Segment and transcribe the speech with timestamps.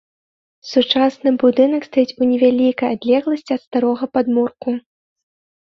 [0.69, 4.69] Сучасны будынак стаіць у невялікай адлегласці ад старога падмурку.